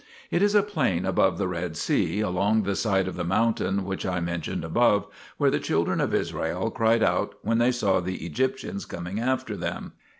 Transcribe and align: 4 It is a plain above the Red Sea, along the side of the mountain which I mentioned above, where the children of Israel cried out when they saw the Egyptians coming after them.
4 0.31 0.37
It 0.37 0.41
is 0.41 0.55
a 0.55 0.63
plain 0.63 1.05
above 1.05 1.37
the 1.37 1.47
Red 1.47 1.77
Sea, 1.77 2.21
along 2.21 2.63
the 2.63 2.75
side 2.75 3.07
of 3.07 3.15
the 3.15 3.23
mountain 3.23 3.85
which 3.85 4.03
I 4.03 4.19
mentioned 4.19 4.63
above, 4.65 5.05
where 5.37 5.51
the 5.51 5.59
children 5.59 6.01
of 6.01 6.11
Israel 6.11 6.71
cried 6.71 7.03
out 7.03 7.35
when 7.43 7.59
they 7.59 7.71
saw 7.71 7.99
the 7.99 8.25
Egyptians 8.25 8.85
coming 8.85 9.19
after 9.19 9.55
them. 9.55 9.93